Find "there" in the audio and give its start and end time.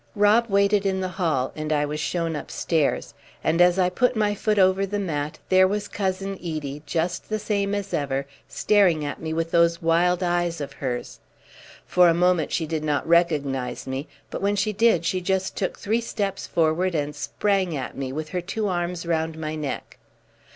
5.49-5.67